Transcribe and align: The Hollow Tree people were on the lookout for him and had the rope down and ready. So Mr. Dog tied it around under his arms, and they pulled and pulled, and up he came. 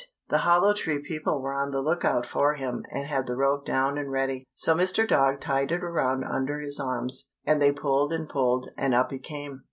The 0.29 0.39
Hollow 0.39 0.73
Tree 0.73 0.97
people 0.99 1.43
were 1.43 1.53
on 1.53 1.69
the 1.69 1.79
lookout 1.79 2.25
for 2.25 2.55
him 2.55 2.83
and 2.89 3.05
had 3.05 3.27
the 3.27 3.35
rope 3.37 3.67
down 3.67 3.99
and 3.99 4.11
ready. 4.11 4.47
So 4.55 4.73
Mr. 4.73 5.07
Dog 5.07 5.39
tied 5.39 5.71
it 5.71 5.83
around 5.83 6.23
under 6.23 6.59
his 6.59 6.79
arms, 6.79 7.29
and 7.45 7.61
they 7.61 7.71
pulled 7.71 8.11
and 8.11 8.27
pulled, 8.27 8.69
and 8.75 8.95
up 8.95 9.11
he 9.11 9.19
came. 9.19 9.59